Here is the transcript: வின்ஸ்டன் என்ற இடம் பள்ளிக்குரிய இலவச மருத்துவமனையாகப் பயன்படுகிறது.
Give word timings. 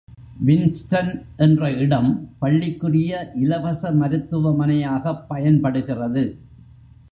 வின்ஸ்டன் 0.45 1.11
என்ற 1.37 1.71
இடம் 1.71 2.09
பள்ளிக்குரிய 2.39 3.31
இலவச 3.35 3.91
மருத்துவமனையாகப் 3.91 5.29
பயன்படுகிறது. 5.29 6.23